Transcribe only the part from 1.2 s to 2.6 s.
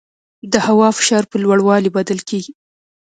په لوړوالي بدل کېږي.